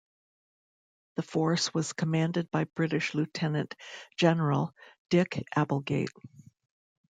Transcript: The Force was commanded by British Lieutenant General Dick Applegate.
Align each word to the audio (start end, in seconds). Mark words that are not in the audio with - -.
The 1.17 1.21
Force 1.21 1.75
was 1.75 1.93
commanded 1.93 2.49
by 2.49 2.63
British 2.63 3.13
Lieutenant 3.13 3.75
General 4.17 4.73
Dick 5.11 5.43
Applegate. 5.55 6.09